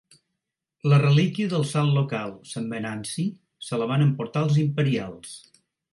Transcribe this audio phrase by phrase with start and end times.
[0.93, 3.27] La relíquia del sant local, Sant Venanci,
[3.67, 5.37] se la van emportar els imperials.